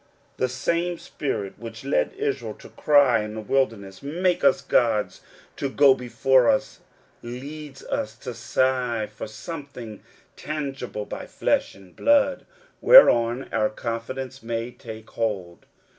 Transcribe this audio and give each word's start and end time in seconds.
The 0.37 0.49
same 0.49 0.97
spirit 0.97 1.59
which 1.59 1.83
led 1.85 2.13
Israel 2.13 2.55
to 2.55 2.69
cry 2.69 3.21
in 3.21 3.35
the 3.35 3.39
wilderness," 3.41 4.01
Make 4.01 4.43
us 4.43 4.59
gods 4.59 5.21
to 5.57 5.69
go 5.69 5.93
before 5.93 6.49
us, 6.49 6.79
leads 7.21 7.83
us 7.85 8.15
to 8.15 8.33
sigh 8.33 9.05
for 9.05 9.27
something 9.27 10.01
tangible 10.35 11.05
by 11.05 11.27
flesh 11.27 11.75
and 11.75 11.95
blood, 11.95 12.47
whereon 12.81 13.47
our 13.53 13.69
confidence 13.69 14.41
may 14.41 14.71
take 14.71 15.11
hold. 15.11 15.67